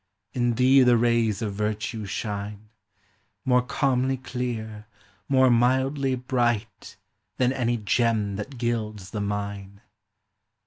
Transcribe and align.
In 0.33 0.55
thee 0.55 0.81
the 0.81 0.97
rays 0.97 1.43
of 1.43 1.53
Virtue 1.53 2.07
shine, 2.07 2.71
More 3.45 3.61
calmly 3.61 4.17
clear, 4.17 4.87
more 5.29 5.51
mildly 5.51 6.15
bright, 6.15 6.97
Than 7.37 7.53
any 7.53 7.77
gem 7.77 8.35
that 8.37 8.57
gilds 8.57 9.11
the 9.11 9.21
mine. 9.21 9.81